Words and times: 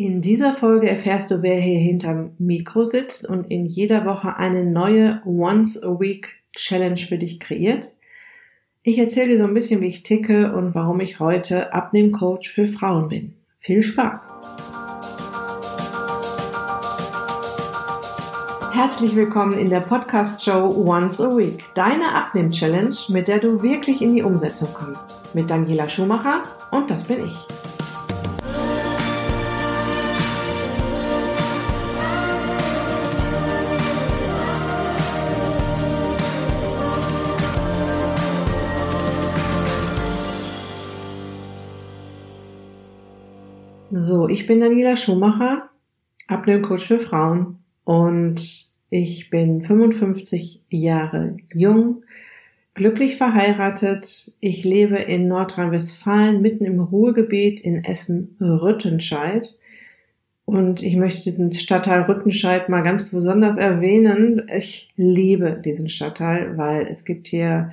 In 0.00 0.22
dieser 0.22 0.54
Folge 0.54 0.88
erfährst 0.88 1.30
du, 1.30 1.42
wer 1.42 1.60
hier 1.60 1.78
hinterm 1.78 2.30
Mikro 2.38 2.86
sitzt 2.86 3.28
und 3.28 3.50
in 3.50 3.66
jeder 3.66 4.06
Woche 4.06 4.34
eine 4.34 4.64
neue 4.64 5.20
Once 5.26 5.76
a 5.82 6.00
Week 6.00 6.26
Challenge 6.56 6.96
für 6.96 7.18
dich 7.18 7.38
kreiert. 7.38 7.92
Ich 8.82 8.98
erzähle 8.98 9.32
dir 9.32 9.38
so 9.40 9.44
ein 9.44 9.52
bisschen, 9.52 9.82
wie 9.82 9.88
ich 9.88 10.02
ticke 10.02 10.54
und 10.54 10.74
warum 10.74 11.00
ich 11.00 11.20
heute 11.20 11.74
Abnehmcoach 11.74 12.48
für 12.48 12.66
Frauen 12.66 13.10
bin. 13.10 13.34
Viel 13.58 13.82
Spaß! 13.82 14.32
Herzlich 18.72 19.14
willkommen 19.14 19.58
in 19.58 19.68
der 19.68 19.80
Podcast-Show 19.80 20.82
Once 20.82 21.20
a 21.20 21.36
Week, 21.36 21.62
deine 21.74 22.14
Abnehm-Challenge, 22.14 22.96
mit 23.10 23.28
der 23.28 23.38
du 23.38 23.62
wirklich 23.62 24.00
in 24.00 24.14
die 24.14 24.22
Umsetzung 24.22 24.72
kommst. 24.72 25.34
Mit 25.34 25.50
Daniela 25.50 25.90
Schumacher 25.90 26.44
und 26.70 26.90
das 26.90 27.04
bin 27.04 27.18
ich. 27.26 27.59
So, 44.02 44.30
ich 44.30 44.46
bin 44.46 44.60
Daniela 44.60 44.96
Schumacher, 44.96 45.68
Abnehmcoach 46.26 46.86
für 46.86 47.00
Frauen 47.00 47.58
und 47.84 48.40
ich 48.88 49.28
bin 49.28 49.60
55 49.60 50.62
Jahre 50.70 51.36
jung, 51.52 52.02
glücklich 52.72 53.18
verheiratet. 53.18 54.32
Ich 54.40 54.64
lebe 54.64 54.96
in 54.96 55.28
Nordrhein-Westfalen, 55.28 56.40
mitten 56.40 56.64
im 56.64 56.80
Ruhrgebiet 56.80 57.60
in 57.60 57.84
Essen-Rüttenscheid. 57.84 59.54
Und 60.46 60.82
ich 60.82 60.96
möchte 60.96 61.22
diesen 61.22 61.52
Stadtteil 61.52 62.00
Rüttenscheid 62.00 62.70
mal 62.70 62.82
ganz 62.82 63.04
besonders 63.04 63.58
erwähnen. 63.58 64.46
Ich 64.56 64.94
liebe 64.96 65.60
diesen 65.62 65.90
Stadtteil, 65.90 66.56
weil 66.56 66.86
es 66.86 67.04
gibt 67.04 67.28
hier 67.28 67.70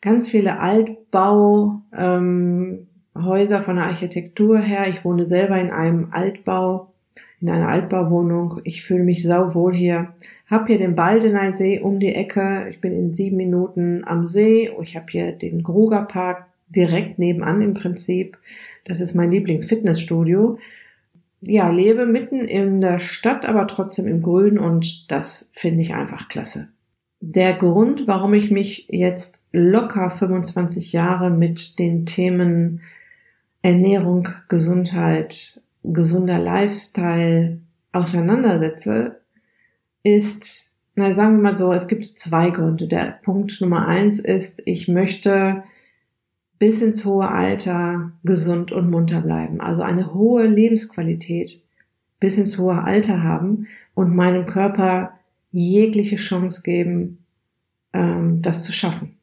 ganz 0.00 0.28
viele 0.28 0.60
Altbau, 0.60 1.82
ähm, 1.92 2.86
Häuser 3.24 3.62
von 3.62 3.76
der 3.76 3.86
Architektur 3.86 4.58
her. 4.58 4.88
Ich 4.88 5.04
wohne 5.04 5.26
selber 5.26 5.60
in 5.60 5.70
einem 5.70 6.08
Altbau, 6.12 6.92
in 7.40 7.50
einer 7.50 7.68
Altbauwohnung. 7.68 8.60
Ich 8.64 8.82
fühle 8.82 9.04
mich 9.04 9.22
sauwohl 9.22 9.74
hier. 9.74 10.12
Hab 10.48 10.66
hier 10.66 10.78
den 10.78 10.94
Baldener 10.94 11.52
See 11.52 11.80
um 11.80 12.00
die 12.00 12.14
Ecke. 12.14 12.66
Ich 12.70 12.80
bin 12.80 12.92
in 12.92 13.14
sieben 13.14 13.36
Minuten 13.36 14.04
am 14.04 14.26
See. 14.26 14.70
Ich 14.82 14.96
habe 14.96 15.06
hier 15.10 15.32
den 15.32 15.62
Gruger 15.62 16.02
Park 16.02 16.46
direkt 16.68 17.18
nebenan 17.18 17.62
im 17.62 17.74
Prinzip. 17.74 18.38
Das 18.84 19.00
ist 19.00 19.14
mein 19.14 19.30
Lieblingsfitnessstudio. 19.30 20.58
Ja, 21.40 21.70
lebe 21.70 22.06
mitten 22.06 22.40
in 22.46 22.80
der 22.80 23.00
Stadt, 23.00 23.44
aber 23.44 23.66
trotzdem 23.66 24.06
im 24.06 24.22
Grün 24.22 24.58
und 24.58 25.10
das 25.10 25.50
finde 25.54 25.82
ich 25.82 25.94
einfach 25.94 26.28
klasse. 26.28 26.68
Der 27.20 27.54
Grund, 27.54 28.06
warum 28.06 28.34
ich 28.34 28.50
mich 28.50 28.86
jetzt 28.88 29.42
locker 29.52 30.10
25 30.10 30.92
Jahre 30.92 31.30
mit 31.30 31.78
den 31.78 32.06
Themen 32.06 32.82
Ernährung, 33.66 34.28
Gesundheit, 34.48 35.60
gesunder 35.82 36.38
Lifestyle 36.38 37.58
auseinandersetze, 37.90 39.16
ist, 40.04 40.70
na 40.94 41.12
sagen 41.12 41.38
wir 41.38 41.42
mal 41.42 41.56
so, 41.56 41.72
es 41.72 41.88
gibt 41.88 42.06
zwei 42.06 42.50
Gründe. 42.50 42.86
Der 42.86 43.18
Punkt 43.24 43.60
Nummer 43.60 43.88
eins 43.88 44.20
ist, 44.20 44.62
ich 44.66 44.86
möchte 44.86 45.64
bis 46.60 46.80
ins 46.80 47.04
hohe 47.04 47.28
Alter 47.28 48.12
gesund 48.22 48.70
und 48.70 48.88
munter 48.88 49.22
bleiben. 49.22 49.60
Also 49.60 49.82
eine 49.82 50.14
hohe 50.14 50.46
Lebensqualität 50.46 51.60
bis 52.20 52.38
ins 52.38 52.58
hohe 52.58 52.84
Alter 52.84 53.24
haben 53.24 53.66
und 53.96 54.14
meinem 54.14 54.46
Körper 54.46 55.18
jegliche 55.50 56.18
Chance 56.18 56.62
geben, 56.62 57.18
ähm, 57.92 58.42
das 58.42 58.62
zu 58.62 58.72
schaffen. 58.72 59.16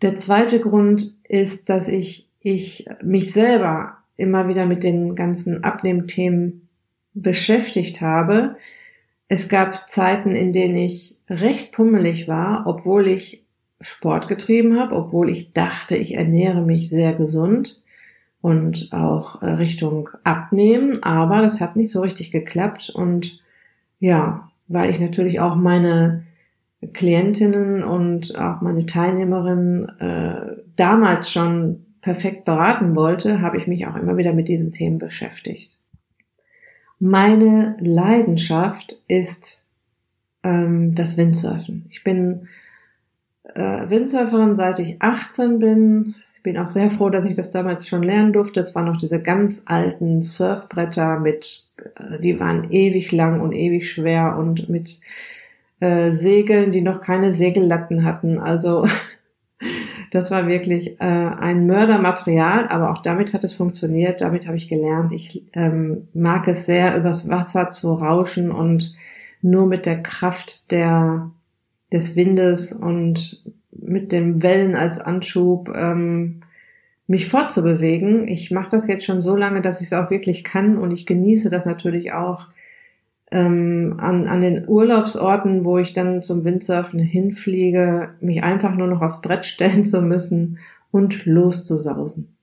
Der 0.00 0.16
zweite 0.16 0.58
Grund 0.60 1.18
ist, 1.28 1.68
dass 1.68 1.86
ich 1.86 2.29
ich 2.40 2.86
mich 3.02 3.32
selber 3.32 3.98
immer 4.16 4.48
wieder 4.48 4.66
mit 4.66 4.82
den 4.82 5.14
ganzen 5.14 5.64
Abnehmthemen 5.64 6.68
beschäftigt 7.14 8.00
habe. 8.00 8.56
Es 9.28 9.48
gab 9.48 9.88
Zeiten, 9.88 10.34
in 10.34 10.52
denen 10.52 10.76
ich 10.76 11.16
recht 11.28 11.72
pummelig 11.72 12.28
war, 12.28 12.66
obwohl 12.66 13.06
ich 13.08 13.44
Sport 13.80 14.28
getrieben 14.28 14.78
habe, 14.78 14.94
obwohl 14.94 15.30
ich 15.30 15.52
dachte, 15.52 15.96
ich 15.96 16.14
ernähre 16.14 16.60
mich 16.60 16.90
sehr 16.90 17.14
gesund 17.14 17.80
und 18.42 18.90
auch 18.92 19.40
Richtung 19.42 20.10
Abnehmen, 20.24 21.02
aber 21.02 21.42
das 21.42 21.60
hat 21.60 21.76
nicht 21.76 21.90
so 21.90 22.00
richtig 22.00 22.30
geklappt 22.30 22.90
und 22.90 23.40
ja, 23.98 24.50
weil 24.68 24.90
ich 24.90 25.00
natürlich 25.00 25.40
auch 25.40 25.56
meine 25.56 26.24
Klientinnen 26.92 27.82
und 27.84 28.38
auch 28.38 28.60
meine 28.60 28.86
Teilnehmerinnen 28.86 29.88
äh, 29.98 30.62
damals 30.76 31.30
schon 31.30 31.86
perfekt 32.00 32.44
beraten 32.44 32.94
wollte, 32.96 33.40
habe 33.40 33.58
ich 33.58 33.66
mich 33.66 33.86
auch 33.86 33.96
immer 33.96 34.16
wieder 34.16 34.32
mit 34.32 34.48
diesen 34.48 34.72
Themen 34.72 34.98
beschäftigt. 34.98 35.76
Meine 36.98 37.76
Leidenschaft 37.80 38.98
ist 39.08 39.64
ähm, 40.42 40.94
das 40.94 41.16
Windsurfen. 41.16 41.86
Ich 41.90 42.04
bin 42.04 42.48
äh, 43.54 43.88
Windsurferin 43.88 44.56
seit 44.56 44.78
ich 44.78 45.00
18 45.00 45.58
bin. 45.58 46.14
Ich 46.36 46.42
bin 46.42 46.56
auch 46.56 46.70
sehr 46.70 46.90
froh, 46.90 47.10
dass 47.10 47.24
ich 47.24 47.36
das 47.36 47.52
damals 47.52 47.86
schon 47.86 48.02
lernen 48.02 48.32
durfte. 48.32 48.60
Es 48.60 48.74
waren 48.74 48.86
noch 48.86 48.98
diese 48.98 49.20
ganz 49.20 49.62
alten 49.66 50.22
Surfbretter 50.22 51.18
mit, 51.20 51.68
äh, 51.96 52.20
die 52.20 52.40
waren 52.40 52.70
ewig 52.70 53.12
lang 53.12 53.40
und 53.40 53.52
ewig 53.52 53.90
schwer 53.90 54.36
und 54.38 54.68
mit 54.68 55.00
äh, 55.80 56.10
Segeln, 56.10 56.72
die 56.72 56.82
noch 56.82 57.00
keine 57.00 57.32
Segellatten 57.32 58.04
hatten. 58.04 58.38
Also 58.38 58.86
Das 60.10 60.30
war 60.30 60.48
wirklich 60.48 61.00
äh, 61.00 61.04
ein 61.04 61.66
Mördermaterial, 61.66 62.68
aber 62.68 62.90
auch 62.90 63.02
damit 63.02 63.32
hat 63.32 63.44
es 63.44 63.54
funktioniert. 63.54 64.20
Damit 64.20 64.46
habe 64.46 64.56
ich 64.56 64.68
gelernt. 64.68 65.12
Ich 65.12 65.44
ähm, 65.52 66.08
mag 66.14 66.48
es 66.48 66.66
sehr, 66.66 66.96
übers 66.96 67.28
Wasser 67.28 67.70
zu 67.70 67.94
rauschen 67.94 68.50
und 68.50 68.96
nur 69.40 69.66
mit 69.66 69.86
der 69.86 70.02
Kraft 70.02 70.70
der 70.72 71.30
des 71.92 72.16
Windes 72.16 72.72
und 72.72 73.42
mit 73.72 74.12
den 74.12 74.42
Wellen 74.42 74.76
als 74.76 75.00
Anschub 75.00 75.70
ähm, 75.74 76.42
mich 77.06 77.28
fortzubewegen. 77.28 78.28
Ich 78.28 78.50
mache 78.50 78.70
das 78.70 78.86
jetzt 78.86 79.04
schon 79.04 79.20
so 79.22 79.36
lange, 79.36 79.62
dass 79.62 79.80
ich 79.80 79.88
es 79.88 79.92
auch 79.92 80.10
wirklich 80.10 80.44
kann 80.44 80.78
und 80.78 80.92
ich 80.92 81.06
genieße 81.06 81.50
das 81.50 81.64
natürlich 81.64 82.12
auch 82.12 82.46
ähm, 83.30 83.94
an, 83.98 84.26
an 84.26 84.40
den 84.40 84.68
Urlaubsorten, 84.68 85.64
wo 85.64 85.78
ich 85.78 85.92
dann 85.92 86.22
zum 86.22 86.44
Windsurfen 86.44 86.98
hinfliege, 86.98 88.10
mich 88.20 88.42
einfach 88.42 88.74
nur 88.74 88.88
noch 88.88 89.02
aufs 89.02 89.20
Brett 89.20 89.46
stellen 89.46 89.84
zu 89.86 90.02
müssen 90.02 90.58
und 90.90 91.24
loszusausen. 91.26 92.34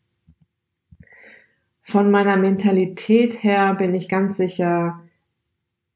Von 1.81 2.11
meiner 2.11 2.37
Mentalität 2.37 3.43
her 3.43 3.73
bin 3.75 3.93
ich 3.93 4.09
ganz 4.09 4.37
sicher 4.37 4.99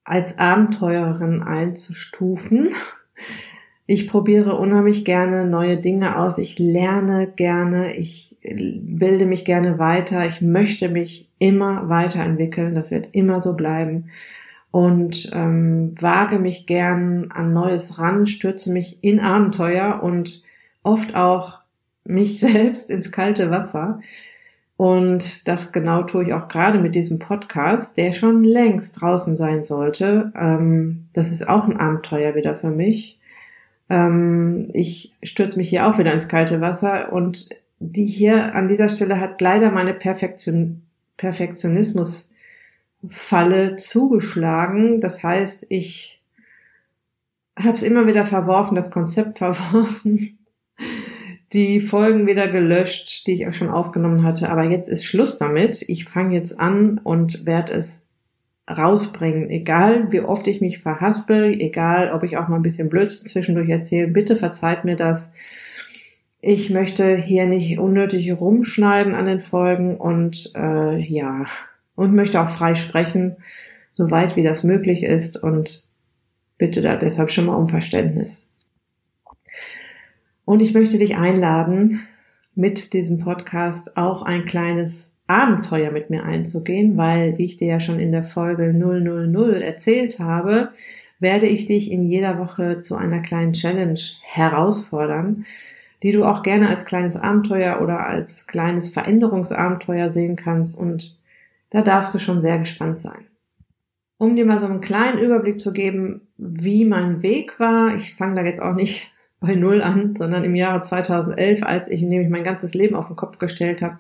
als 0.03 0.37
Abenteurerin 0.39 1.41
einzustufen. 1.41 2.69
Ich 3.87 4.07
probiere 4.07 4.57
unheimlich 4.57 5.03
gerne 5.03 5.45
neue 5.45 5.77
Dinge 5.77 6.17
aus. 6.17 6.37
Ich 6.37 6.59
lerne 6.59 7.27
gerne. 7.35 7.95
Ich 7.95 8.37
bilde 8.41 9.25
mich 9.25 9.43
gerne 9.43 9.79
weiter. 9.79 10.25
Ich 10.25 10.41
möchte 10.41 10.87
mich 10.87 11.29
immer 11.39 11.89
weiterentwickeln. 11.89 12.73
Das 12.73 12.89
wird 12.89 13.09
immer 13.11 13.41
so 13.41 13.53
bleiben 13.53 14.09
und 14.71 15.29
ähm, 15.33 15.93
wage 15.99 16.39
mich 16.39 16.65
gern 16.65 17.31
an 17.31 17.53
Neues 17.53 17.99
ran, 17.99 18.25
stürze 18.25 18.71
mich 18.71 18.97
in 19.01 19.19
Abenteuer 19.19 20.01
und 20.01 20.43
oft 20.81 21.15
auch 21.15 21.59
mich 22.05 22.39
selbst 22.39 22.89
ins 22.89 23.11
kalte 23.11 23.51
Wasser. 23.51 23.99
Und 24.77 25.47
das 25.47 25.71
genau 25.71 26.03
tue 26.03 26.23
ich 26.23 26.33
auch 26.33 26.47
gerade 26.47 26.79
mit 26.79 26.95
diesem 26.95 27.19
Podcast, 27.19 27.97
der 27.97 28.13
schon 28.13 28.43
längst 28.43 28.99
draußen 28.99 29.37
sein 29.37 29.63
sollte. 29.63 30.31
Ähm, 30.35 31.05
das 31.13 31.31
ist 31.31 31.47
auch 31.47 31.65
ein 31.65 31.77
Abenteuer 31.77 32.33
wieder 32.33 32.55
für 32.55 32.71
mich. 32.71 33.19
Ähm, 33.89 34.69
ich 34.73 35.13
stürze 35.21 35.59
mich 35.59 35.69
hier 35.69 35.85
auch 35.85 35.99
wieder 35.99 36.13
ins 36.13 36.29
kalte 36.29 36.61
Wasser 36.61 37.13
und 37.13 37.49
die 37.79 38.07
hier 38.07 38.55
an 38.55 38.69
dieser 38.69 38.89
Stelle 38.89 39.19
hat 39.19 39.41
leider 39.41 39.69
meine 39.69 39.93
Perfektion, 39.93 40.81
Perfektionismus 41.17 42.30
Falle 43.09 43.77
zugeschlagen. 43.77 45.01
Das 45.01 45.23
heißt, 45.23 45.65
ich 45.69 46.21
habe 47.57 47.75
es 47.75 47.83
immer 47.83 48.07
wieder 48.07 48.25
verworfen, 48.25 48.75
das 48.75 48.91
Konzept 48.91 49.37
verworfen, 49.37 50.39
die 51.53 51.81
Folgen 51.81 52.27
wieder 52.27 52.47
gelöscht, 52.47 53.27
die 53.27 53.33
ich 53.33 53.47
auch 53.47 53.53
schon 53.53 53.69
aufgenommen 53.69 54.23
hatte. 54.23 54.49
Aber 54.49 54.63
jetzt 54.63 54.89
ist 54.89 55.05
Schluss 55.05 55.37
damit. 55.37 55.81
Ich 55.87 56.05
fange 56.05 56.35
jetzt 56.35 56.59
an 56.59 56.99
und 57.03 57.45
werde 57.45 57.73
es 57.73 58.07
rausbringen. 58.69 59.49
Egal, 59.49 60.11
wie 60.11 60.21
oft 60.21 60.47
ich 60.47 60.61
mich 60.61 60.79
verhaspel, 60.79 61.59
egal, 61.59 62.11
ob 62.13 62.23
ich 62.23 62.37
auch 62.37 62.47
mal 62.47 62.55
ein 62.55 62.61
bisschen 62.61 62.89
Blödsinn 62.89 63.27
zwischendurch 63.27 63.69
erzähle, 63.69 64.07
bitte 64.07 64.37
verzeiht 64.37 64.85
mir 64.85 64.95
das. 64.95 65.33
Ich 66.39 66.69
möchte 66.69 67.17
hier 67.17 67.45
nicht 67.45 67.77
unnötig 67.77 68.31
rumschneiden 68.31 69.13
an 69.13 69.25
den 69.25 69.41
Folgen 69.41 69.97
und 69.97 70.53
äh, 70.55 70.97
ja, 70.97 71.45
und 71.95 72.15
möchte 72.15 72.41
auch 72.41 72.49
frei 72.49 72.75
sprechen, 72.75 73.37
soweit 73.95 74.35
wie 74.35 74.43
das 74.43 74.63
möglich 74.63 75.03
ist 75.03 75.41
und 75.41 75.83
bitte 76.57 76.81
da 76.81 76.95
deshalb 76.95 77.31
schon 77.31 77.45
mal 77.45 77.55
um 77.55 77.69
Verständnis. 77.69 78.47
Und 80.45 80.59
ich 80.61 80.73
möchte 80.73 80.97
dich 80.97 81.15
einladen, 81.15 82.01
mit 82.55 82.93
diesem 82.93 83.19
Podcast 83.19 83.95
auch 83.97 84.23
ein 84.23 84.45
kleines 84.45 85.15
Abenteuer 85.27 85.91
mit 85.91 86.09
mir 86.09 86.23
einzugehen, 86.23 86.97
weil, 86.97 87.37
wie 87.37 87.45
ich 87.45 87.57
dir 87.57 87.67
ja 87.67 87.79
schon 87.79 87.99
in 87.99 88.11
der 88.11 88.23
Folge 88.23 88.73
000 88.73 89.61
erzählt 89.61 90.19
habe, 90.19 90.69
werde 91.19 91.45
ich 91.45 91.67
dich 91.67 91.91
in 91.91 92.09
jeder 92.09 92.37
Woche 92.37 92.81
zu 92.81 92.95
einer 92.95 93.21
kleinen 93.21 93.53
Challenge 93.53 93.99
herausfordern, 94.23 95.45
die 96.03 96.11
du 96.11 96.25
auch 96.25 96.43
gerne 96.43 96.67
als 96.67 96.85
kleines 96.85 97.15
Abenteuer 97.15 97.79
oder 97.81 98.05
als 98.05 98.47
kleines 98.47 98.91
Veränderungsabenteuer 98.91 100.11
sehen 100.11 100.35
kannst 100.35 100.77
und 100.77 101.15
da 101.71 101.81
darfst 101.81 102.13
du 102.13 102.19
schon 102.19 102.41
sehr 102.41 102.59
gespannt 102.59 103.01
sein. 103.01 103.25
Um 104.17 104.35
dir 104.35 104.45
mal 104.45 104.59
so 104.59 104.67
einen 104.67 104.81
kleinen 104.81 105.17
Überblick 105.17 105.59
zu 105.59 105.73
geben, 105.73 106.27
wie 106.37 106.85
mein 106.85 107.23
Weg 107.23 107.59
war, 107.59 107.95
ich 107.95 108.13
fange 108.13 108.35
da 108.35 108.43
jetzt 108.43 108.61
auch 108.61 108.75
nicht 108.75 109.11
bei 109.39 109.55
Null 109.55 109.81
an, 109.81 110.15
sondern 110.15 110.43
im 110.43 110.55
Jahre 110.55 110.83
2011, 110.83 111.63
als 111.63 111.87
ich 111.87 112.03
nämlich 112.03 112.29
mein 112.29 112.43
ganzes 112.43 112.75
Leben 112.75 112.95
auf 112.95 113.07
den 113.07 113.15
Kopf 113.15 113.39
gestellt 113.39 113.81
habe, 113.81 113.97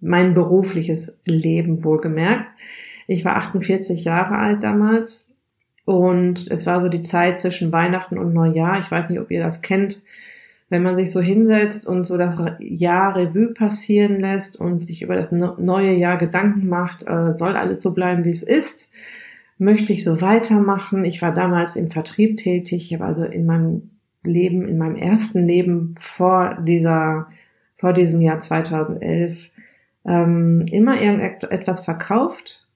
mein 0.00 0.34
berufliches 0.34 1.20
Leben 1.24 1.84
wohlgemerkt. 1.84 2.50
Ich 3.06 3.24
war 3.24 3.36
48 3.36 4.02
Jahre 4.02 4.36
alt 4.36 4.64
damals 4.64 5.28
und 5.84 6.50
es 6.50 6.66
war 6.66 6.80
so 6.80 6.88
die 6.88 7.02
Zeit 7.02 7.38
zwischen 7.38 7.70
Weihnachten 7.70 8.18
und 8.18 8.34
Neujahr. 8.34 8.80
Ich 8.80 8.90
weiß 8.90 9.08
nicht, 9.08 9.20
ob 9.20 9.30
ihr 9.30 9.40
das 9.40 9.62
kennt 9.62 10.02
wenn 10.72 10.82
man 10.82 10.96
sich 10.96 11.12
so 11.12 11.20
hinsetzt 11.20 11.86
und 11.86 12.04
so 12.04 12.16
das 12.16 12.34
Jahr 12.58 13.14
Revue 13.14 13.48
passieren 13.48 14.18
lässt 14.18 14.58
und 14.58 14.82
sich 14.86 15.02
über 15.02 15.14
das 15.14 15.30
neue 15.30 15.92
Jahr 15.92 16.16
Gedanken 16.16 16.66
macht, 16.66 17.06
äh, 17.06 17.36
soll 17.36 17.56
alles 17.56 17.82
so 17.82 17.92
bleiben, 17.92 18.24
wie 18.24 18.30
es 18.30 18.42
ist? 18.42 18.90
Möchte 19.58 19.92
ich 19.92 20.02
so 20.02 20.22
weitermachen? 20.22 21.04
Ich 21.04 21.20
war 21.20 21.34
damals 21.34 21.76
im 21.76 21.90
Vertrieb 21.90 22.38
tätig. 22.38 22.86
Ich 22.86 22.94
habe 22.94 23.04
also 23.04 23.22
in 23.22 23.44
meinem 23.44 23.90
Leben, 24.24 24.66
in 24.66 24.78
meinem 24.78 24.96
ersten 24.96 25.46
Leben 25.46 25.94
vor 25.98 26.56
dieser, 26.66 27.26
vor 27.76 27.92
diesem 27.92 28.22
Jahr 28.22 28.40
2011 28.40 29.50
ähm, 30.06 30.64
immer 30.72 30.98
irgendetwas 30.98 31.84
verkauft, 31.84 32.66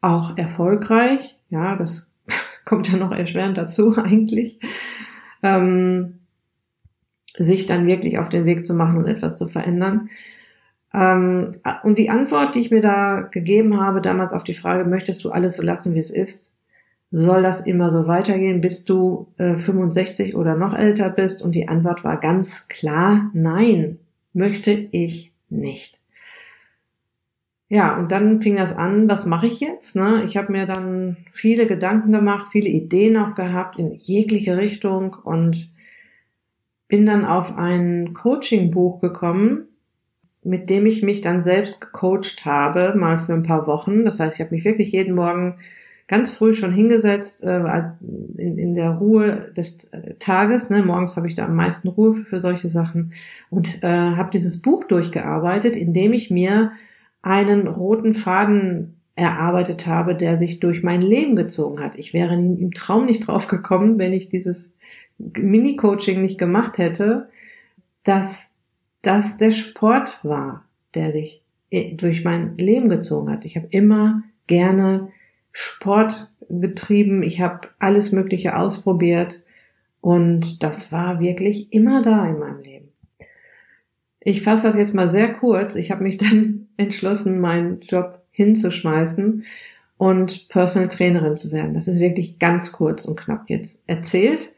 auch 0.00 0.36
erfolgreich. 0.36 1.38
Ja, 1.50 1.76
das 1.76 2.10
kommt 2.64 2.90
ja 2.90 2.98
noch 2.98 3.12
erschwerend 3.12 3.58
dazu 3.58 3.96
eigentlich. 3.96 4.58
Ähm, 5.40 6.18
sich 7.36 7.66
dann 7.66 7.86
wirklich 7.86 8.18
auf 8.18 8.28
den 8.28 8.44
Weg 8.44 8.66
zu 8.66 8.74
machen 8.74 8.98
und 8.98 9.06
etwas 9.06 9.38
zu 9.38 9.48
verändern. 9.48 10.08
Ähm, 10.92 11.56
und 11.82 11.98
die 11.98 12.10
Antwort, 12.10 12.54
die 12.54 12.60
ich 12.60 12.70
mir 12.70 12.80
da 12.80 13.28
gegeben 13.30 13.80
habe, 13.80 14.00
damals 14.00 14.32
auf 14.32 14.44
die 14.44 14.54
Frage, 14.54 14.84
möchtest 14.84 15.24
du 15.24 15.30
alles 15.30 15.56
so 15.56 15.62
lassen, 15.62 15.94
wie 15.94 16.00
es 16.00 16.10
ist? 16.10 16.52
Soll 17.10 17.42
das 17.42 17.66
immer 17.66 17.92
so 17.92 18.06
weitergehen, 18.06 18.60
bis 18.60 18.84
du 18.84 19.28
äh, 19.38 19.56
65 19.56 20.34
oder 20.36 20.56
noch 20.56 20.74
älter 20.74 21.10
bist? 21.10 21.42
Und 21.42 21.52
die 21.52 21.68
Antwort 21.68 22.04
war 22.04 22.18
ganz 22.18 22.68
klar, 22.68 23.30
nein, 23.34 23.98
möchte 24.32 24.70
ich 24.90 25.32
nicht. 25.48 25.98
Ja, 27.68 27.96
und 27.96 28.12
dann 28.12 28.40
fing 28.40 28.56
das 28.56 28.76
an, 28.76 29.08
was 29.08 29.26
mache 29.26 29.46
ich 29.46 29.58
jetzt? 29.58 29.96
Ne? 29.96 30.22
Ich 30.24 30.36
habe 30.36 30.52
mir 30.52 30.66
dann 30.66 31.16
viele 31.32 31.66
Gedanken 31.66 32.12
gemacht, 32.12 32.48
viele 32.52 32.68
Ideen 32.68 33.16
auch 33.16 33.34
gehabt 33.34 33.78
in 33.78 33.92
jegliche 33.94 34.56
Richtung 34.56 35.14
und 35.24 35.73
bin 36.94 37.06
dann 37.06 37.24
auf 37.24 37.58
ein 37.58 38.14
Coaching-Buch 38.14 39.00
gekommen, 39.00 39.64
mit 40.44 40.70
dem 40.70 40.86
ich 40.86 41.02
mich 41.02 41.22
dann 41.22 41.42
selbst 41.42 41.80
gecoacht 41.80 42.44
habe, 42.44 42.94
mal 42.96 43.18
für 43.18 43.32
ein 43.32 43.42
paar 43.42 43.66
Wochen. 43.66 44.04
Das 44.04 44.20
heißt, 44.20 44.36
ich 44.36 44.40
habe 44.40 44.54
mich 44.54 44.64
wirklich 44.64 44.92
jeden 44.92 45.16
Morgen 45.16 45.56
ganz 46.06 46.30
früh 46.30 46.54
schon 46.54 46.72
hingesetzt, 46.72 47.42
äh, 47.42 47.62
in, 48.38 48.58
in 48.58 48.74
der 48.76 48.90
Ruhe 48.90 49.52
des 49.56 49.80
äh, 49.90 50.14
Tages. 50.20 50.70
Ne? 50.70 50.84
Morgens 50.84 51.16
habe 51.16 51.26
ich 51.26 51.34
da 51.34 51.46
am 51.46 51.56
meisten 51.56 51.88
Ruhe 51.88 52.12
für, 52.12 52.24
für 52.26 52.40
solche 52.40 52.68
Sachen 52.68 53.12
und 53.50 53.82
äh, 53.82 53.88
habe 53.88 54.30
dieses 54.30 54.62
Buch 54.62 54.84
durchgearbeitet, 54.84 55.74
indem 55.74 56.12
ich 56.12 56.30
mir 56.30 56.70
einen 57.22 57.66
roten 57.66 58.14
Faden 58.14 59.00
erarbeitet 59.16 59.88
habe, 59.88 60.14
der 60.14 60.36
sich 60.36 60.60
durch 60.60 60.84
mein 60.84 61.02
Leben 61.02 61.34
gezogen 61.34 61.80
hat. 61.80 61.98
Ich 61.98 62.14
wäre 62.14 62.34
im 62.34 62.72
Traum 62.72 63.06
nicht 63.06 63.26
drauf 63.26 63.48
gekommen, 63.48 63.98
wenn 63.98 64.12
ich 64.12 64.28
dieses 64.28 64.73
Mini-Coaching 65.18 66.20
nicht 66.20 66.38
gemacht 66.38 66.78
hätte, 66.78 67.28
dass 68.04 68.52
das 69.02 69.36
der 69.36 69.52
Sport 69.52 70.20
war, 70.22 70.64
der 70.94 71.12
sich 71.12 71.42
durch 71.94 72.24
mein 72.24 72.56
Leben 72.56 72.88
gezogen 72.88 73.30
hat. 73.30 73.44
Ich 73.44 73.56
habe 73.56 73.66
immer 73.70 74.22
gerne 74.46 75.08
Sport 75.52 76.30
getrieben, 76.48 77.22
ich 77.22 77.40
habe 77.40 77.68
alles 77.78 78.12
Mögliche 78.12 78.56
ausprobiert 78.56 79.42
und 80.00 80.62
das 80.62 80.92
war 80.92 81.20
wirklich 81.20 81.72
immer 81.72 82.02
da 82.02 82.26
in 82.28 82.38
meinem 82.38 82.60
Leben. 82.60 82.88
Ich 84.20 84.42
fasse 84.42 84.68
das 84.68 84.76
jetzt 84.76 84.94
mal 84.94 85.08
sehr 85.08 85.34
kurz. 85.34 85.76
Ich 85.76 85.90
habe 85.90 86.02
mich 86.02 86.18
dann 86.18 86.68
entschlossen, 86.76 87.40
meinen 87.40 87.80
Job 87.80 88.22
hinzuschmeißen 88.30 89.44
und 89.96 90.48
Personal 90.48 90.88
Trainerin 90.88 91.36
zu 91.36 91.52
werden. 91.52 91.74
Das 91.74 91.88
ist 91.88 92.00
wirklich 92.00 92.38
ganz 92.38 92.72
kurz 92.72 93.04
und 93.04 93.16
knapp 93.16 93.48
jetzt 93.48 93.88
erzählt. 93.88 94.53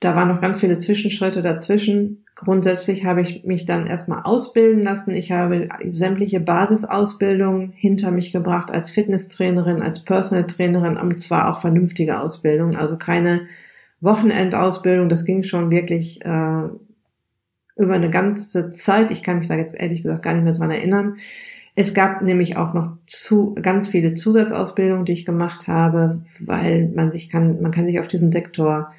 Da 0.00 0.14
waren 0.14 0.28
noch 0.28 0.40
ganz 0.40 0.58
viele 0.58 0.78
Zwischenschritte 0.78 1.42
dazwischen. 1.42 2.24
Grundsätzlich 2.34 3.06
habe 3.06 3.22
ich 3.22 3.44
mich 3.44 3.64
dann 3.64 3.86
erstmal 3.86 4.22
ausbilden 4.24 4.82
lassen. 4.82 5.14
Ich 5.14 5.32
habe 5.32 5.70
sämtliche 5.88 6.38
Basisausbildungen 6.38 7.72
hinter 7.74 8.10
mich 8.10 8.30
gebracht 8.30 8.70
als 8.70 8.90
Fitnesstrainerin, 8.90 9.80
als 9.80 10.04
Personal 10.04 10.46
Trainerin, 10.46 10.98
und 10.98 11.22
zwar 11.22 11.50
auch 11.50 11.62
vernünftige 11.62 12.20
Ausbildung, 12.20 12.76
also 12.76 12.98
keine 12.98 13.46
Wochenendausbildung. 14.02 15.08
Das 15.08 15.24
ging 15.24 15.44
schon 15.44 15.70
wirklich 15.70 16.20
äh, 16.26 16.68
über 17.76 17.94
eine 17.94 18.10
ganze 18.10 18.70
Zeit. 18.72 19.10
Ich 19.10 19.22
kann 19.22 19.38
mich 19.38 19.48
da 19.48 19.54
jetzt 19.54 19.74
ehrlich 19.74 20.02
gesagt 20.02 20.22
gar 20.22 20.34
nicht 20.34 20.44
mehr 20.44 20.52
dran 20.52 20.70
erinnern. 20.70 21.16
Es 21.74 21.94
gab 21.94 22.20
nämlich 22.20 22.58
auch 22.58 22.74
noch 22.74 22.96
zu, 23.06 23.54
ganz 23.54 23.88
viele 23.88 24.14
Zusatzausbildungen, 24.14 25.06
die 25.06 25.12
ich 25.12 25.24
gemacht 25.24 25.68
habe, 25.68 26.20
weil 26.38 26.90
man 26.94 27.12
sich 27.12 27.30
kann, 27.30 27.62
man 27.62 27.70
kann 27.70 27.86
sich 27.86 27.98
auf 27.98 28.08
diesem 28.08 28.30
Sektor 28.30 28.92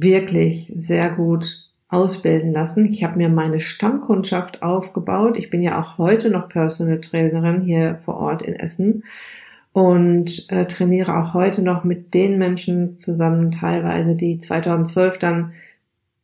wirklich 0.00 0.72
sehr 0.76 1.10
gut 1.10 1.68
ausbilden 1.88 2.52
lassen. 2.52 2.86
Ich 2.86 3.02
habe 3.02 3.16
mir 3.16 3.28
meine 3.28 3.60
Stammkundschaft 3.60 4.62
aufgebaut. 4.62 5.36
Ich 5.36 5.50
bin 5.50 5.62
ja 5.62 5.80
auch 5.80 5.98
heute 5.98 6.30
noch 6.30 6.48
Personal 6.48 7.00
Trainerin 7.00 7.62
hier 7.62 7.96
vor 8.04 8.16
Ort 8.18 8.42
in 8.42 8.54
Essen 8.54 9.04
und 9.72 10.50
äh, 10.50 10.66
trainiere 10.66 11.16
auch 11.16 11.34
heute 11.34 11.62
noch 11.62 11.84
mit 11.84 12.12
den 12.12 12.38
Menschen 12.38 12.98
zusammen 12.98 13.52
teilweise, 13.52 14.14
die 14.14 14.38
2012 14.38 15.18
dann 15.18 15.52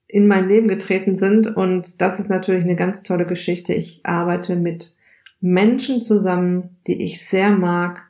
in 0.07 0.26
mein 0.26 0.49
Leben 0.49 0.69
getreten 0.69 1.16
sind. 1.16 1.57
Und 1.57 2.00
das 2.00 2.21
ist 2.21 2.28
natürlich 2.28 2.64
eine 2.64 2.76
ganz 2.76 3.02
tolle 3.02 3.26
Geschichte. 3.26 3.73
Ich 3.73 4.00
arbeite 4.04 4.57
mit 4.57 4.95
Menschen 5.40 6.02
zusammen, 6.02 6.76
die 6.87 7.02
ich 7.04 7.26
sehr 7.26 7.50
mag 7.50 8.02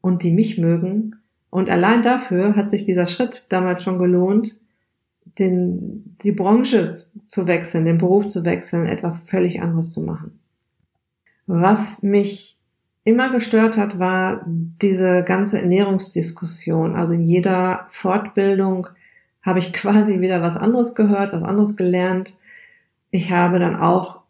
und 0.00 0.22
die 0.22 0.32
mich 0.32 0.56
mögen. 0.56 1.16
Und 1.50 1.70
allein 1.70 2.02
dafür 2.02 2.56
hat 2.56 2.70
sich 2.70 2.84
dieser 2.84 3.06
Schritt 3.06 3.46
damals 3.50 3.82
schon 3.82 3.98
gelohnt, 3.98 4.56
den, 5.38 6.16
die 6.22 6.32
Branche 6.32 6.96
zu 7.28 7.46
wechseln, 7.46 7.84
den 7.84 7.98
Beruf 7.98 8.28
zu 8.28 8.44
wechseln, 8.44 8.86
etwas 8.86 9.20
völlig 9.22 9.60
anderes 9.60 9.92
zu 9.92 10.02
machen. 10.02 10.38
Was 11.46 12.02
mich 12.02 12.58
immer 13.04 13.30
gestört 13.30 13.76
hat, 13.76 13.98
war 13.98 14.42
diese 14.46 15.22
ganze 15.22 15.60
Ernährungsdiskussion. 15.60 16.96
Also 16.96 17.12
in 17.12 17.22
jeder 17.22 17.86
Fortbildung 17.88 18.88
habe 19.42 19.60
ich 19.60 19.72
quasi 19.72 20.20
wieder 20.20 20.42
was 20.42 20.56
anderes 20.56 20.94
gehört, 20.94 21.32
was 21.32 21.42
anderes 21.42 21.76
gelernt. 21.76 22.36
Ich 23.10 23.30
habe 23.30 23.58
dann 23.58 23.76
auch 23.76 24.22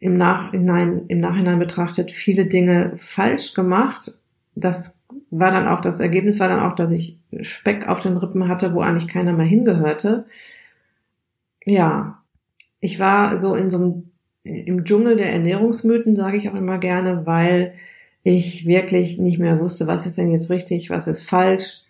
im 0.00 0.16
Nachhinein, 0.16 1.04
im 1.08 1.20
Nachhinein 1.20 1.58
betrachtet 1.58 2.10
viele 2.10 2.46
Dinge 2.46 2.94
falsch 2.96 3.54
gemacht. 3.54 4.18
Das 4.54 4.96
war 5.30 5.50
dann 5.50 5.68
auch, 5.68 5.80
das 5.80 6.00
Ergebnis 6.00 6.40
war 6.40 6.48
dann 6.48 6.60
auch, 6.60 6.74
dass 6.74 6.90
ich 6.90 7.18
Speck 7.42 7.88
auf 7.88 8.00
den 8.00 8.16
Rippen 8.16 8.48
hatte, 8.48 8.74
wo 8.74 8.80
eigentlich 8.80 9.08
keiner 9.08 9.32
mehr 9.32 9.46
hingehörte. 9.46 10.26
Ja, 11.64 12.18
ich 12.80 12.98
war 12.98 13.40
so 13.40 13.54
in 13.54 13.70
so 13.70 13.76
einem, 13.76 14.10
im 14.42 14.84
Dschungel 14.84 15.16
der 15.16 15.32
Ernährungsmythen, 15.32 16.16
sage 16.16 16.38
ich 16.38 16.48
auch 16.48 16.54
immer 16.54 16.78
gerne, 16.78 17.26
weil 17.26 17.74
ich 18.22 18.66
wirklich 18.66 19.18
nicht 19.18 19.38
mehr 19.38 19.60
wusste, 19.60 19.86
was 19.86 20.06
ist 20.06 20.18
denn 20.18 20.30
jetzt 20.30 20.50
richtig, 20.50 20.90
was 20.90 21.06
ist 21.06 21.28
falsch. 21.28 21.82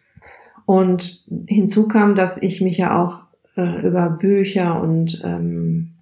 Und 0.67 1.27
hinzu 1.49 1.89
kam, 1.89 2.15
dass 2.15 2.41
ich 2.41 2.61
mich 2.61 2.79
ja 2.79 3.03
auch 3.03 3.21
äh, 3.57 3.87
über 3.87 4.11
Bücher 4.11 4.81
und 4.81 5.21
ähm, 5.25 5.93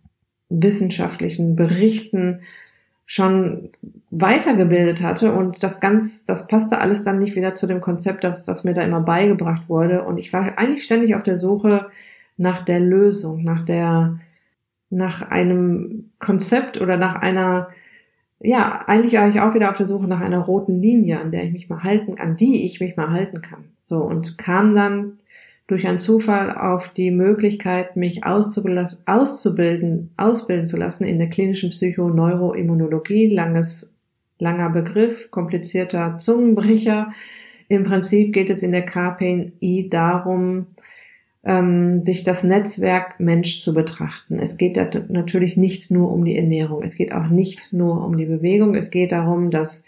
wissenschaftlichen 0.49 1.57
Berichten 1.57 2.40
schon 3.10 3.70
weitergebildet 4.10 5.02
hatte 5.02 5.32
und 5.32 5.62
das 5.62 5.80
ganz, 5.80 6.26
das 6.26 6.46
passte 6.46 6.78
alles 6.78 7.04
dann 7.04 7.18
nicht 7.18 7.36
wieder 7.36 7.54
zu 7.54 7.66
dem 7.66 7.80
Konzept, 7.80 8.22
das, 8.22 8.46
was 8.46 8.64
mir 8.64 8.74
da 8.74 8.82
immer 8.82 9.00
beigebracht 9.00 9.70
wurde. 9.70 10.04
Und 10.04 10.18
ich 10.18 10.30
war 10.34 10.58
eigentlich 10.58 10.84
ständig 10.84 11.16
auf 11.16 11.22
der 11.22 11.38
Suche 11.38 11.86
nach 12.36 12.66
der 12.66 12.80
Lösung, 12.80 13.42
nach 13.42 13.64
der, 13.64 14.20
nach 14.90 15.22
einem 15.22 16.10
Konzept 16.18 16.78
oder 16.78 16.98
nach 16.98 17.16
einer 17.16 17.68
ja, 18.40 18.84
eigentlich 18.86 19.14
war 19.14 19.28
ich 19.28 19.40
auch 19.40 19.54
wieder 19.54 19.70
auf 19.70 19.78
der 19.78 19.88
Suche 19.88 20.06
nach 20.06 20.20
einer 20.20 20.38
roten 20.38 20.80
Linie, 20.80 21.18
an 21.18 21.32
der 21.32 21.44
ich 21.44 21.52
mich 21.52 21.68
mal 21.68 21.82
halten, 21.82 22.18
an 22.20 22.36
die 22.36 22.66
ich 22.66 22.78
mich 22.78 22.96
mal 22.96 23.10
halten 23.10 23.42
kann. 23.42 23.64
So, 23.86 23.98
und 23.98 24.38
kam 24.38 24.76
dann 24.76 25.18
durch 25.68 25.87
einen 25.87 25.98
Zufall 25.98 26.50
auf 26.50 26.94
die 26.94 27.10
Möglichkeit, 27.10 27.94
mich 27.94 28.25
auszubilden, 28.25 30.10
ausbilden 30.16 30.66
zu 30.66 30.76
lassen 30.76 31.04
in 31.04 31.18
der 31.18 31.28
klinischen 31.28 31.70
Psychoneuroimmunologie, 31.70 33.32
langes, 33.32 33.92
langer 34.38 34.70
Begriff, 34.70 35.30
komplizierter 35.30 36.18
Zungenbrecher. 36.18 37.12
Im 37.68 37.84
Prinzip 37.84 38.32
geht 38.32 38.48
es 38.48 38.62
in 38.62 38.72
der 38.72 38.87
KPNI 38.87 39.88
darum, 39.90 40.68
ähm, 41.44 42.02
sich 42.02 42.25
das 42.25 42.44
Netzwerk 42.44 43.20
Mensch 43.20 43.62
zu 43.62 43.75
betrachten. 43.75 44.38
Es 44.38 44.56
geht 44.56 44.76
natürlich 45.10 45.58
nicht 45.58 45.90
nur 45.90 46.10
um 46.10 46.25
die 46.25 46.37
Ernährung, 46.37 46.82
es 46.82 46.94
geht 46.94 47.12
auch 47.12 47.28
nicht 47.28 47.75
nur 47.75 48.06
um 48.06 48.16
die 48.16 48.25
Bewegung, 48.25 48.75
es 48.75 48.90
geht 48.90 49.12
darum, 49.12 49.50
dass 49.50 49.84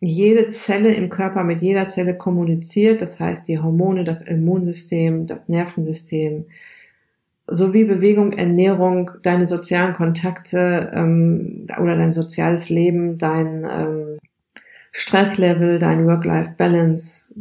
jede 0.00 0.50
Zelle 0.50 0.94
im 0.94 1.10
Körper 1.10 1.44
mit 1.44 1.60
jeder 1.60 1.88
Zelle 1.88 2.16
kommuniziert, 2.16 3.02
das 3.02 3.20
heißt 3.20 3.46
die 3.46 3.58
Hormone, 3.58 4.04
das 4.04 4.22
Immunsystem, 4.22 5.26
das 5.26 5.48
Nervensystem, 5.48 6.46
sowie 7.46 7.84
Bewegung, 7.84 8.32
Ernährung, 8.32 9.10
deine 9.22 9.46
sozialen 9.46 9.94
Kontakte 9.94 10.90
ähm, 10.94 11.66
oder 11.78 11.96
dein 11.96 12.12
soziales 12.12 12.70
Leben, 12.70 13.18
dein 13.18 13.66
ähm, 13.70 14.18
Stresslevel, 14.92 15.78
dein 15.78 16.06
Work-Life-Balance, 16.06 17.34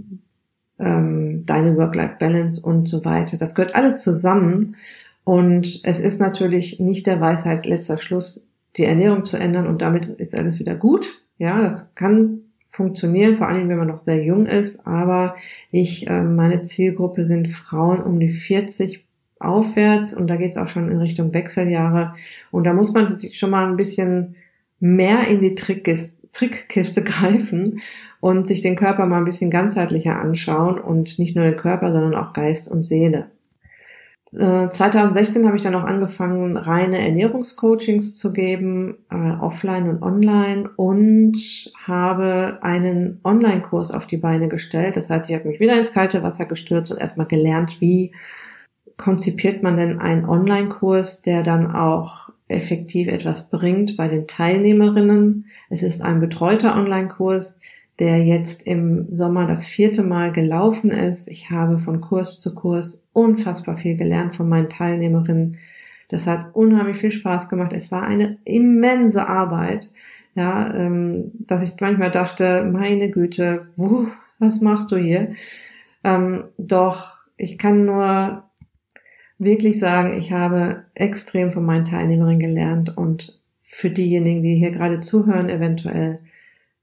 ähm, 0.80 1.46
deine 1.46 1.78
Work-Life-Balance 1.78 2.62
und 2.68 2.90
so 2.90 3.06
weiter. 3.06 3.38
Das 3.38 3.56
gehört 3.56 3.76
alles 3.76 4.04
zusammen. 4.04 4.76
Und 5.24 5.82
es 5.84 6.00
ist 6.00 6.20
natürlich 6.20 6.80
nicht 6.80 7.06
der 7.06 7.22
Weisheit 7.22 7.66
letzter 7.66 8.00
Schluss, 8.00 8.42
die 8.78 8.86
Ernährung 8.86 9.26
zu 9.26 9.38
ändern 9.38 9.68
und 9.68 9.82
damit 9.82 10.06
ist 10.20 10.36
alles 10.36 10.60
wieder 10.60 10.76
gut. 10.76 11.24
Ja, 11.38 11.62
das 11.62 11.94
kann 11.96 12.42
funktionieren, 12.70 13.38
vor 13.38 13.48
allem 13.48 13.68
wenn 13.70 13.78
man 13.78 13.88
noch 13.88 14.04
sehr 14.04 14.24
jung 14.24 14.46
ist. 14.46 14.86
Aber 14.86 15.36
ich, 15.72 16.08
äh, 16.08 16.24
meine 16.24 16.64
Zielgruppe 16.64 17.28
sind 17.28 17.52
Frauen 17.54 18.02
um 18.02 18.20
die 18.20 18.30
40 18.30 19.06
aufwärts 19.40 20.14
und 20.14 20.28
da 20.28 20.36
geht's 20.36 20.58
auch 20.58 20.68
schon 20.68 20.92
in 20.92 20.98
Richtung 20.98 21.34
Wechseljahre. 21.34 22.16
Und 22.52 22.66
da 22.66 22.74
muss 22.74 22.94
man 22.94 23.18
sich 23.18 23.38
schon 23.38 23.52
mal 23.52 23.68
ein 23.68 23.78
bisschen 23.78 24.36
mehr 24.80 25.28
in 25.28 25.42
die 25.42 25.56
Trickkiste, 25.56 26.18
Trickkiste 26.32 27.04
greifen 27.04 27.82
und 28.20 28.48
sich 28.48 28.62
den 28.62 28.76
Körper 28.76 29.06
mal 29.06 29.18
ein 29.18 29.26
bisschen 29.26 29.50
ganzheitlicher 29.50 30.20
anschauen 30.20 30.80
und 30.80 31.18
nicht 31.20 31.36
nur 31.36 31.46
den 31.46 31.56
Körper, 31.56 31.92
sondern 31.92 32.16
auch 32.16 32.34
Geist 32.34 32.70
und 32.70 32.84
Seele. 32.84 33.28
2016 34.32 35.42
äh, 35.44 35.48
habe 35.48 35.58
ich 35.58 35.64
dann 35.64 35.76
auch 35.76 35.84
angefangen, 35.84 36.56
reine 36.56 37.00
Ernährungscoachings 37.00 38.16
zu 38.16 38.32
geben, 38.32 38.98
äh, 39.10 39.16
offline 39.16 39.90
und 39.90 40.04
online 40.04 40.70
und 40.76 41.38
habe 41.84 42.60
einen 42.62 43.20
Online-Kurs 43.24 43.92
auf 43.92 44.06
die 44.06 44.18
Beine 44.18 44.48
gestellt. 44.48 44.98
Das 44.98 45.10
heißt, 45.10 45.30
ich 45.30 45.36
habe 45.36 45.48
mich 45.48 45.60
wieder 45.60 45.80
ins 45.80 45.94
kalte 45.94 46.22
Wasser 46.22 46.46
gestürzt 46.46 46.92
und 46.92 47.00
erstmal 47.00 47.28
gelernt, 47.28 47.82
wie 47.82 48.14
konzipiert 48.98 49.64
man 49.64 49.78
denn 49.78 50.00
einen 50.00 50.26
Online-Kurs, 50.26 51.24
der 51.24 51.42
dann 51.42 51.74
auch 51.74 52.30
effektiv 52.48 53.08
etwas 53.08 53.50
bringt 53.50 53.98
bei 53.98 54.08
den 54.08 54.28
Teilnehmerinnen. 54.28 55.46
Es 55.70 55.82
ist 55.82 56.02
ein 56.02 56.20
betreuter 56.20 56.76
Online-Kurs, 56.76 57.60
der 58.00 58.24
jetzt 58.24 58.66
im 58.66 59.08
Sommer 59.12 59.46
das 59.46 59.66
vierte 59.66 60.04
Mal 60.04 60.32
gelaufen 60.32 60.90
ist. 60.90 61.28
Ich 61.28 61.52
habe 61.52 61.80
von 61.80 62.00
Kurs 62.00 62.40
zu 62.42 62.56
Kurs 62.56 63.06
unfassbar 63.12 63.78
viel 63.78 63.98
gelernt 63.98 64.36
von 64.36 64.48
meinen 64.48 64.70
Teilnehmerinnen. 64.70 65.58
Das 66.08 66.26
hat 66.26 66.56
unheimlich 66.56 66.98
viel 66.98 67.12
Spaß 67.12 67.50
gemacht. 67.50 67.74
Es 67.74 67.92
war 67.92 68.04
eine 68.04 68.38
immense 68.46 69.28
Arbeit, 69.28 69.92
ja, 70.34 70.74
ähm, 70.74 71.32
dass 71.40 71.62
ich 71.62 71.80
manchmal 71.80 72.10
dachte, 72.10 72.64
meine 72.64 73.12
Güte, 73.12 73.68
wuh, 73.76 74.08
was 74.40 74.62
machst 74.62 74.92
du 74.92 74.98
hier? 74.98 75.34
Ähm, 76.04 76.46
doch 76.58 77.18
ich 77.36 77.58
kann 77.58 77.86
nur 77.86 78.44
wirklich 79.38 79.80
sagen, 79.80 80.18
ich 80.18 80.32
habe 80.32 80.84
extrem 80.96 81.52
von 81.52 81.66
meinen 81.66 81.86
Teilnehmerinnen 81.86 82.40
gelernt 82.40 82.98
und 82.98 83.40
für 83.64 83.90
diejenigen, 83.90 84.42
die 84.42 84.56
hier 84.56 84.72
gerade 84.72 85.00
zuhören, 85.00 85.50
eventuell 85.50 86.20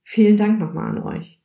Vielen 0.08 0.36
Dank 0.36 0.60
nochmal 0.60 0.90
an 0.90 1.02
euch. 1.02 1.40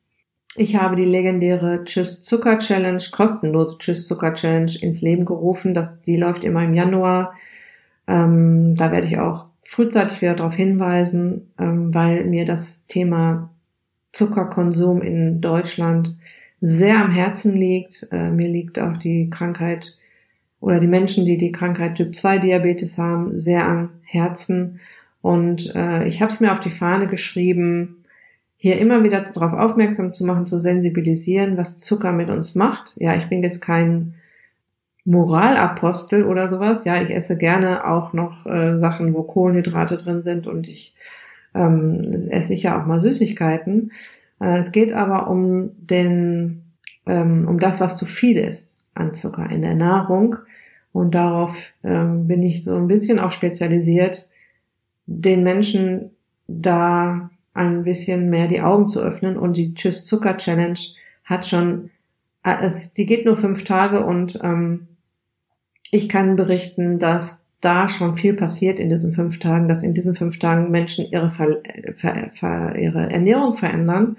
Ich 0.56 0.76
habe 0.76 0.96
die 0.96 1.04
legendäre 1.04 1.84
Tschüss 1.84 2.22
Zucker 2.22 2.60
Challenge, 2.60 3.02
kostenlose 3.12 3.80
Tschüss 3.80 4.08
Zucker 4.08 4.36
Challenge 4.36 4.72
ins 4.82 5.02
Leben 5.02 5.26
gerufen. 5.26 5.74
Das, 5.74 6.04
die 6.04 6.16
läuft 6.16 6.44
immer 6.44 6.64
im 6.64 6.76
Januar. 6.76 7.34
Ähm, 8.08 8.76
da 8.76 8.92
werde 8.92 9.08
ich 9.08 9.18
auch 9.18 9.46
frühzeitig 9.64 10.22
wieder 10.22 10.36
darauf 10.36 10.54
hinweisen, 10.54 11.52
ähm, 11.58 11.92
weil 11.92 12.26
mir 12.26 12.46
das 12.46 12.86
Thema 12.86 13.50
Zuckerkonsum 14.12 15.02
in 15.02 15.42
Deutschland 15.42 16.16
sehr 16.62 17.04
am 17.04 17.10
Herzen 17.10 17.56
liegt. 17.56 18.08
Äh, 18.12 18.30
mir 18.30 18.48
liegt 18.48 18.80
auch 18.80 18.98
die 18.98 19.32
Krankheit 19.32 19.98
oder 20.60 20.80
die 20.80 20.88
Menschen, 20.88 21.26
die 21.26 21.40
die 21.40 21.52
Krankheit 21.52 21.96
Typ 21.96 22.16
2 22.16 22.38
Diabetes 22.38 23.00
haben, 23.00 23.40
sehr 23.40 23.68
am 23.68 23.90
Herzen. 24.04 24.82
Und 25.24 25.74
äh, 25.76 26.08
ich 26.08 26.22
habe 26.22 26.32
es 26.32 26.40
mir 26.40 26.54
auf 26.54 26.60
die 26.60 26.70
Fahne 26.70 27.08
geschrieben, 27.08 28.01
hier 28.62 28.78
immer 28.78 29.04
wieder 29.04 29.22
darauf 29.22 29.54
aufmerksam 29.54 30.14
zu 30.14 30.24
machen, 30.24 30.46
zu 30.46 30.62
sensibilisieren, 30.62 31.58
was 31.58 31.80
Zucker 31.80 32.12
mit 32.12 32.30
uns 32.30 32.54
macht. 32.54 32.94
Ja, 32.98 33.16
ich 33.16 33.28
bin 33.28 33.42
jetzt 33.42 33.60
kein 33.60 34.14
Moralapostel 35.04 36.26
oder 36.26 36.48
sowas. 36.48 36.86
Ja, 36.86 37.02
ich 37.02 37.10
esse 37.10 37.40
gerne 37.40 37.88
auch 37.88 38.14
noch 38.14 38.46
äh, 38.46 38.78
Sachen, 38.78 39.16
wo 39.16 39.24
Kohlenhydrate 39.24 39.98
drin 39.98 40.22
sind 40.22 40.46
und 40.46 40.68
ich 40.68 40.94
ähm, 41.56 42.28
esse 42.30 42.50
sicher 42.50 42.80
auch 42.80 42.86
mal 42.86 43.00
Süßigkeiten. 43.00 43.94
Äh, 44.40 44.60
es 44.60 44.72
geht 44.72 44.94
aber 44.94 45.28
um 45.28 45.72
den, 45.80 46.62
ähm, 47.08 47.48
um 47.48 47.60
das, 47.60 47.82
was 47.82 47.98
zu 47.98 48.06
viel 48.06 48.38
ist 48.38 48.70
an 48.94 49.16
Zucker 49.16 49.50
in 49.50 49.64
der 49.64 49.74
Nahrung. 49.74 50.36
Und 50.94 51.16
darauf 51.16 51.58
ähm, 51.84 52.28
bin 52.28 52.44
ich 52.44 52.64
so 52.64 52.76
ein 52.76 52.88
bisschen 52.88 53.18
auch 53.18 53.32
spezialisiert, 53.32 54.30
den 55.08 55.42
Menschen 55.42 56.12
da 56.48 57.31
ein 57.54 57.84
bisschen 57.84 58.30
mehr 58.30 58.48
die 58.48 58.62
Augen 58.62 58.88
zu 58.88 59.02
öffnen. 59.02 59.38
Und 59.38 59.58
die 59.58 59.74
Tschüss 59.74 60.06
Zucker 60.06 60.38
Challenge 60.38 60.80
hat 61.26 61.48
schon, 61.48 61.90
äh, 62.44 62.72
die 62.98 63.06
geht 63.06 63.26
nur 63.26 63.38
fünf 63.38 63.64
Tage 63.64 64.06
und 64.06 64.40
ähm, 64.44 64.88
ich 65.92 66.08
kann 66.08 66.36
berichten, 66.36 67.00
dass 67.00 67.48
da 67.60 67.88
schon 67.88 68.16
viel 68.16 68.34
passiert 68.34 68.80
in 68.80 68.90
diesen 68.90 69.14
fünf 69.14 69.40
Tagen, 69.40 69.68
dass 69.68 69.84
in 69.84 69.94
diesen 69.94 70.16
fünf 70.16 70.40
Tagen 70.40 70.72
Menschen 70.72 71.06
ihre, 71.12 71.30
Ver, 71.30 71.62
Ver, 71.96 72.32
Ver, 72.34 72.76
ihre 72.76 73.12
Ernährung 73.12 73.56
verändern 73.56 74.18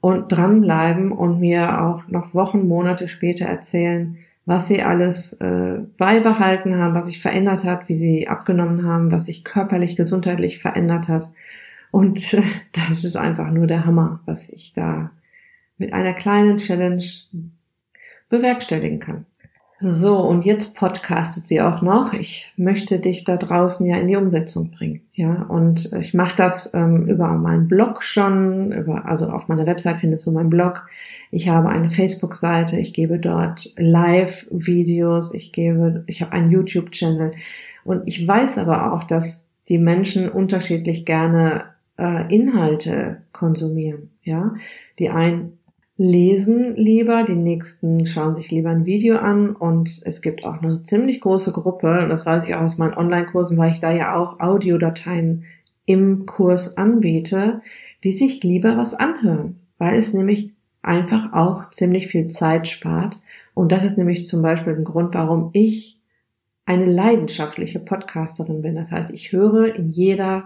und 0.00 0.32
dranbleiben 0.32 1.12
und 1.12 1.40
mir 1.40 1.82
auch 1.82 2.08
noch 2.08 2.34
Wochen, 2.34 2.66
Monate 2.66 3.08
später 3.08 3.44
erzählen, 3.44 4.16
was 4.46 4.68
sie 4.68 4.82
alles 4.82 5.34
äh, 5.34 5.80
beibehalten 5.98 6.76
haben, 6.76 6.94
was 6.94 7.06
sich 7.06 7.20
verändert 7.20 7.64
hat, 7.64 7.88
wie 7.88 7.96
sie 7.96 8.28
abgenommen 8.28 8.86
haben, 8.86 9.12
was 9.12 9.26
sich 9.26 9.44
körperlich, 9.44 9.96
gesundheitlich 9.96 10.58
verändert 10.58 11.08
hat. 11.08 11.28
Und 11.90 12.34
äh, 12.34 12.42
das 12.72 13.04
ist 13.04 13.16
einfach 13.16 13.50
nur 13.50 13.66
der 13.66 13.84
Hammer, 13.84 14.20
was 14.26 14.48
ich 14.48 14.72
da 14.72 15.10
mit 15.78 15.92
einer 15.92 16.12
kleinen 16.12 16.58
Challenge 16.58 17.04
bewerkstelligen 18.28 19.00
kann. 19.00 19.26
So, 19.82 20.18
und 20.18 20.44
jetzt 20.44 20.76
podcastet 20.76 21.48
sie 21.48 21.62
auch 21.62 21.80
noch. 21.80 22.12
Ich 22.12 22.52
möchte 22.58 22.98
dich 22.98 23.24
da 23.24 23.38
draußen 23.38 23.86
ja 23.86 23.96
in 23.96 24.08
die 24.08 24.16
Umsetzung 24.16 24.70
bringen. 24.70 25.00
Ja, 25.14 25.46
und 25.48 25.90
ich 25.94 26.12
mache 26.12 26.36
das 26.36 26.74
ähm, 26.74 27.06
über 27.08 27.28
meinen 27.28 27.66
Blog 27.66 28.02
schon, 28.02 28.72
über, 28.72 29.06
also 29.06 29.30
auf 29.30 29.48
meiner 29.48 29.64
Website 29.64 29.96
findest 29.96 30.26
du 30.26 30.32
meinen 30.32 30.50
Blog. 30.50 30.86
Ich 31.30 31.48
habe 31.48 31.70
eine 31.70 31.88
Facebook-Seite, 31.88 32.78
ich 32.78 32.92
gebe 32.92 33.18
dort 33.18 33.72
Live-Videos, 33.78 35.32
ich 35.32 35.50
gebe, 35.50 36.04
ich 36.06 36.20
habe 36.20 36.32
einen 36.32 36.50
YouTube-Channel. 36.50 37.32
Und 37.82 38.02
ich 38.06 38.28
weiß 38.28 38.58
aber 38.58 38.92
auch, 38.92 39.04
dass 39.04 39.42
die 39.70 39.78
Menschen 39.78 40.28
unterschiedlich 40.28 41.06
gerne 41.06 41.64
äh, 42.00 42.34
Inhalte 42.34 43.22
konsumieren. 43.32 44.10
Ja, 44.22 44.54
die 44.98 45.10
einen 45.10 45.58
lesen 45.96 46.76
lieber, 46.76 47.24
die 47.24 47.34
nächsten 47.34 48.06
schauen 48.06 48.34
sich 48.34 48.50
lieber 48.50 48.70
ein 48.70 48.86
Video 48.86 49.18
an 49.18 49.54
und 49.54 50.00
es 50.06 50.22
gibt 50.22 50.44
auch 50.44 50.62
eine 50.62 50.82
ziemlich 50.82 51.20
große 51.20 51.52
Gruppe, 51.52 52.06
das 52.08 52.24
weiß 52.24 52.48
ich 52.48 52.54
auch 52.54 52.62
aus 52.62 52.78
meinen 52.78 52.94
Online-Kursen, 52.94 53.58
weil 53.58 53.72
ich 53.72 53.80
da 53.80 53.92
ja 53.92 54.16
auch 54.16 54.40
Audiodateien 54.40 55.44
im 55.84 56.24
Kurs 56.24 56.78
anbiete, 56.78 57.60
die 58.02 58.12
sich 58.12 58.42
lieber 58.42 58.78
was 58.78 58.94
anhören, 58.94 59.60
weil 59.76 59.96
es 59.96 60.14
nämlich 60.14 60.52
einfach 60.80 61.34
auch 61.34 61.70
ziemlich 61.70 62.08
viel 62.08 62.28
Zeit 62.28 62.66
spart. 62.66 63.20
Und 63.52 63.70
das 63.70 63.84
ist 63.84 63.98
nämlich 63.98 64.26
zum 64.26 64.40
Beispiel 64.40 64.72
ein 64.74 64.84
Grund, 64.84 65.14
warum 65.14 65.50
ich 65.52 66.00
eine 66.64 66.86
leidenschaftliche 66.86 67.78
Podcasterin 67.78 68.62
bin. 68.62 68.76
Das 68.76 68.90
heißt, 68.90 69.12
ich 69.12 69.32
höre 69.32 69.74
in 69.74 69.90
jeder 69.90 70.44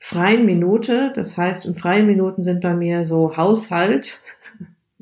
freien 0.00 0.46
Minute. 0.46 1.12
Das 1.14 1.38
heißt, 1.38 1.66
in 1.66 1.76
freien 1.76 2.06
Minuten 2.06 2.42
sind 2.42 2.60
bei 2.62 2.74
mir 2.74 3.04
so 3.04 3.36
Haushalt, 3.36 4.22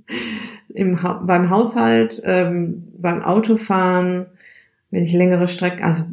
im 0.75 0.99
beim 1.23 1.49
Haushalt, 1.49 2.21
ähm, 2.25 2.93
beim 2.99 3.23
Autofahren, 3.23 4.27
wenn 4.91 5.05
ich 5.05 5.13
längere 5.13 5.49
Strecken, 5.49 5.83
also 5.83 6.05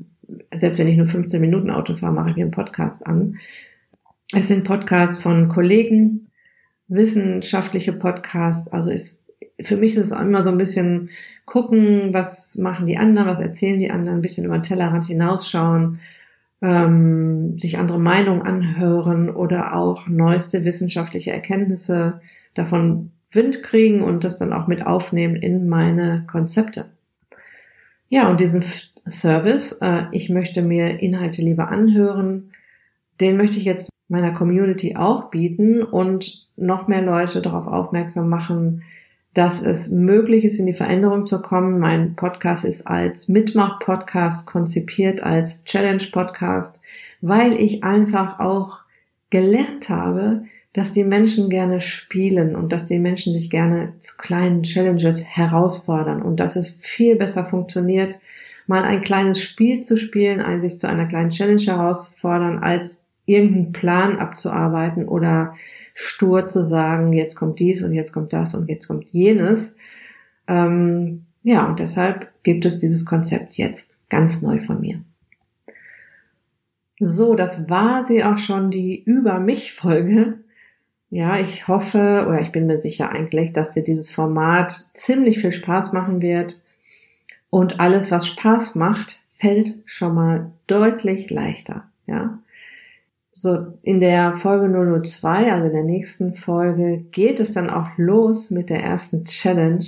selbst 0.53 0.79
wenn 0.79 0.87
ich 0.87 0.97
nur 0.97 1.07
15 1.07 1.41
Minuten 1.41 1.69
Auto 1.69 1.95
fahre, 1.95 2.13
mache 2.13 2.29
ich 2.29 2.35
mir 2.35 2.43
einen 2.43 2.51
Podcast 2.51 3.05
an. 3.05 3.37
Es 4.33 4.47
sind 4.47 4.63
Podcasts 4.63 5.21
von 5.21 5.49
Kollegen, 5.49 6.31
wissenschaftliche 6.87 7.93
Podcasts. 7.93 8.71
Also 8.71 8.91
ist, 8.91 9.25
für 9.61 9.77
mich 9.77 9.93
ist 9.93 10.11
es 10.11 10.19
immer 10.19 10.43
so 10.43 10.51
ein 10.51 10.57
bisschen 10.57 11.09
gucken, 11.45 12.13
was 12.13 12.57
machen 12.57 12.87
die 12.87 12.97
anderen, 12.97 13.27
was 13.27 13.39
erzählen 13.39 13.79
die 13.79 13.91
anderen, 13.91 14.19
ein 14.19 14.21
bisschen 14.21 14.45
über 14.45 14.57
den 14.57 14.63
Tellerrand 14.63 15.05
hinausschauen, 15.05 15.99
ähm, 16.65 17.59
sich 17.59 17.77
andere 17.77 17.99
Meinungen 17.99 18.41
anhören 18.41 19.29
oder 19.29 19.75
auch 19.75 20.07
neueste 20.07 20.65
wissenschaftliche 20.65 21.31
Erkenntnisse 21.31 22.21
davon 22.55 23.11
Wind 23.31 23.61
kriegen 23.61 24.01
und 24.01 24.23
das 24.23 24.39
dann 24.39 24.51
auch 24.51 24.65
mit 24.65 24.85
aufnehmen 24.85 25.35
in 25.35 25.69
meine 25.69 26.23
Konzepte. 26.25 26.85
Ja, 28.09 28.29
und 28.29 28.39
diesen 28.39 28.63
Service, 29.09 29.73
äh, 29.81 30.05
ich 30.11 30.29
möchte 30.29 30.63
mir 30.63 31.01
Inhalte 31.01 31.43
lieber 31.43 31.67
anhören, 31.67 32.51
den 33.21 33.37
möchte 33.37 33.57
ich 33.57 33.65
jetzt 33.65 33.89
meiner 34.07 34.31
Community 34.31 34.95
auch 34.95 35.29
bieten 35.29 35.83
und 35.83 36.47
noch 36.55 36.87
mehr 36.87 37.01
Leute 37.03 37.41
darauf 37.41 37.67
aufmerksam 37.67 38.27
machen, 38.27 38.83
dass 39.35 39.61
es 39.61 39.89
möglich 39.91 40.45
ist, 40.45 40.59
in 40.59 40.65
die 40.65 40.73
Veränderung 40.73 41.25
zu 41.25 41.41
kommen. 41.41 41.77
Mein 41.77 42.15
Podcast 42.15 42.63
ist 42.63 42.87
als 42.87 43.27
Mitmach-Podcast 43.27 44.47
konzipiert, 44.47 45.21
als 45.21 45.65
Challenge-Podcast, 45.65 46.79
weil 47.19 47.53
ich 47.53 47.83
einfach 47.83 48.39
auch 48.39 48.79
gelernt 49.29 49.89
habe, 49.89 50.45
dass 50.71 50.93
die 50.93 51.03
Menschen 51.03 51.49
gerne 51.49 51.81
spielen 51.81 52.55
und 52.55 52.71
dass 52.71 52.85
die 52.85 52.97
Menschen 52.97 53.33
sich 53.33 53.49
gerne 53.49 53.93
zu 53.99 54.15
kleinen 54.15 54.63
Challenges 54.63 55.25
herausfordern 55.25 56.21
und 56.21 56.37
dass 56.39 56.55
es 56.55 56.77
viel 56.81 57.17
besser 57.17 57.45
funktioniert, 57.45 58.19
mal 58.67 58.83
ein 58.83 59.01
kleines 59.01 59.41
Spiel 59.41 59.83
zu 59.83 59.97
spielen, 59.97 60.39
ein 60.39 60.61
sich 60.61 60.79
zu 60.79 60.87
einer 60.87 61.07
kleinen 61.07 61.31
Challenge 61.31 61.61
herausfordern, 61.61 62.59
als 62.59 63.01
irgendeinen 63.25 63.73
Plan 63.73 64.17
abzuarbeiten 64.17 65.09
oder 65.09 65.55
stur 65.95 66.45
zu 66.45 66.65
sagen, 66.65 67.13
jetzt 67.13 67.35
kommt 67.35 67.57
dies 67.59 67.81
und 67.81 67.93
jetzt 67.93 68.11
kommt 68.11 68.33
das 68.33 68.53
und 68.53 68.69
jetzt 68.69 68.87
kommt 68.87 69.05
jenes. 69.05 69.75
Ähm, 70.47 71.25
ja, 71.41 71.65
und 71.65 71.79
deshalb 71.79 72.31
gibt 72.43 72.65
es 72.65 72.79
dieses 72.79 73.05
Konzept 73.05 73.55
jetzt 73.55 73.97
ganz 74.09 74.41
neu 74.41 74.59
von 74.59 74.81
mir. 74.81 75.01
So, 76.99 77.35
das 77.35 77.69
war 77.69 78.03
sie 78.03 78.23
auch 78.23 78.37
schon, 78.37 78.71
die 78.71 79.01
Über 79.01 79.39
mich 79.39 79.73
Folge. 79.73 80.39
Ja, 81.09 81.39
ich 81.39 81.67
hoffe 81.67 82.25
oder 82.27 82.41
ich 82.41 82.51
bin 82.51 82.67
mir 82.67 82.79
sicher 82.79 83.09
eigentlich, 83.09 83.53
dass 83.53 83.73
dir 83.73 83.83
dieses 83.83 84.11
Format 84.11 84.71
ziemlich 84.95 85.39
viel 85.39 85.53
Spaß 85.53 85.93
machen 85.93 86.21
wird. 86.21 86.59
Und 87.49 87.79
alles, 87.79 88.11
was 88.11 88.27
Spaß 88.27 88.75
macht, 88.75 89.23
fällt 89.37 89.75
schon 89.85 90.13
mal 90.13 90.51
deutlich 90.67 91.29
leichter. 91.29 91.89
Ja, 92.05 92.39
so 93.35 93.73
in 93.83 93.99
der 93.99 94.33
Folge 94.37 94.69
002, 95.03 95.51
also 95.51 95.67
in 95.67 95.73
der 95.73 95.83
nächsten 95.83 96.35
Folge, 96.35 97.03
geht 97.11 97.39
es 97.41 97.51
dann 97.51 97.69
auch 97.69 97.89
los 97.97 98.49
mit 98.49 98.69
der 98.69 98.81
ersten 98.81 99.25
Challenge. 99.25 99.85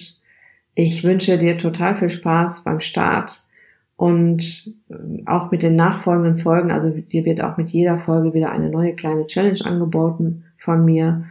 Ich 0.76 1.04
wünsche 1.04 1.38
dir 1.38 1.58
total 1.58 1.96
viel 1.96 2.10
Spaß 2.10 2.64
beim 2.66 2.82
Start 2.82 3.48
und 3.96 4.76
ähm, 4.90 5.24
auch 5.26 5.50
mit 5.50 5.64
den 5.64 5.78
nachfolgenden 5.78 6.40
Folgen. 6.40 6.72
Also 6.72 6.90
dir 6.90 7.24
wird 7.24 7.42
auch 7.42 7.56
mit 7.56 7.72
jeder 7.72 7.98
Folge 7.98 8.34
wieder 8.34 8.52
eine 8.52 8.70
neue 8.70 8.94
kleine 8.94 9.26
Challenge 9.28 9.60
angeboten 9.64 10.44
von 10.58 10.84
mir. 10.84 11.26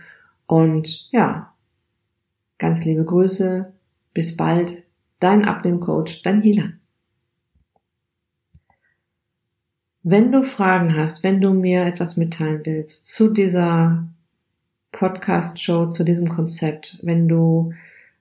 Und 0.46 1.08
ja, 1.12 1.52
ganz 2.58 2.84
liebe 2.84 3.04
Grüße. 3.04 3.72
Bis 4.14 4.36
bald. 4.36 4.82
Dein 5.20 5.44
Abnehmcoach 5.44 6.22
Daniela. 6.22 6.72
Wenn 10.08 10.30
du 10.30 10.44
Fragen 10.44 10.96
hast, 10.96 11.24
wenn 11.24 11.40
du 11.40 11.52
mir 11.52 11.84
etwas 11.84 12.16
mitteilen 12.16 12.60
willst 12.62 13.12
zu 13.12 13.34
dieser 13.34 14.06
Podcast-Show, 14.92 15.86
zu 15.86 16.04
diesem 16.04 16.28
Konzept, 16.28 17.00
wenn 17.02 17.26
du 17.26 17.70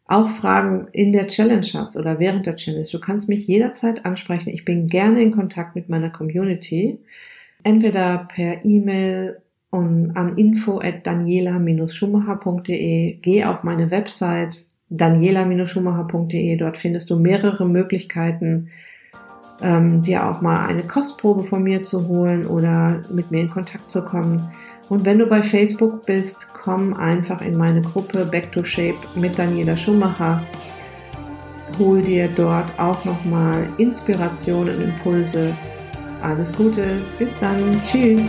auch 0.07 0.29
Fragen 0.29 0.87
in 0.93 1.13
der 1.13 1.27
Challenge 1.27 1.67
hast 1.75 1.95
oder 1.95 2.17
während 2.17 2.47
der 2.47 2.55
Challenge, 2.55 2.87
du 2.91 2.99
kannst 2.99 3.29
mich 3.29 3.45
jederzeit 3.45 4.03
ansprechen. 4.03 4.49
Ich 4.49 4.65
bin 4.65 4.87
gerne 4.87 5.21
in 5.21 5.29
Kontakt 5.29 5.75
mit 5.75 5.87
meiner 5.87 6.09
Community. 6.09 6.97
Entweder 7.61 8.29
per 8.33 8.65
E-Mail 8.65 9.37
an 9.69 10.33
info 10.37 10.79
at 10.79 11.05
daniela-schumacher.de. 11.05 13.19
Geh 13.21 13.43
auf 13.43 13.61
meine 13.61 13.91
Website 13.91 14.65
daniela-schumacher.de. 14.89 16.57
Dort 16.57 16.79
findest 16.79 17.11
du 17.11 17.19
mehrere 17.19 17.67
Möglichkeiten, 17.67 18.71
ähm, 19.61 20.01
dir 20.01 20.29
auch 20.29 20.41
mal 20.41 20.61
eine 20.65 20.83
Kostprobe 20.83 21.43
von 21.43 21.63
mir 21.63 21.83
zu 21.83 22.07
holen 22.07 22.45
oder 22.45 23.01
mit 23.09 23.31
mir 23.31 23.41
in 23.41 23.49
Kontakt 23.49 23.89
zu 23.91 24.03
kommen. 24.03 24.49
Und 24.89 25.05
wenn 25.05 25.19
du 25.19 25.25
bei 25.25 25.41
Facebook 25.41 26.05
bist, 26.05 26.47
komm 26.53 26.93
einfach 26.93 27.41
in 27.41 27.57
meine 27.57 27.81
Gruppe 27.81 28.25
Back 28.25 28.51
to 28.51 28.63
Shape 28.63 28.97
mit 29.15 29.37
Daniela 29.37 29.75
Schumacher. 29.75 30.43
Hol 31.79 32.01
dir 32.01 32.29
dort 32.35 32.67
auch 32.79 33.03
nochmal 33.05 33.67
Inspiration 33.77 34.69
und 34.69 34.81
Impulse. 34.81 35.53
Alles 36.21 36.51
Gute, 36.55 37.01
bis 37.17 37.29
dann, 37.39 37.81
tschüss. 37.87 38.21